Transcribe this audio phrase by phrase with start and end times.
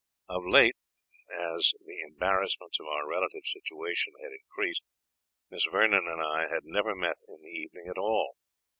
[0.27, 0.75] Of late,
[1.31, 4.81] as the embarrassments of our relative situation had increased,
[5.51, 8.35] Miss Vernon and I had never met in the evening at all.